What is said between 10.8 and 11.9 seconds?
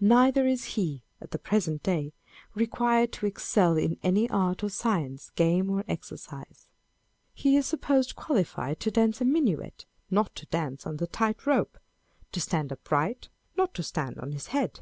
on the tight rope